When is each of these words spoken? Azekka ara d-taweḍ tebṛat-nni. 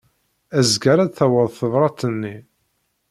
Azekka 0.57 0.87
ara 0.93 1.07
d-taweḍ 1.09 1.49
tebṛat-nni. 1.59 2.35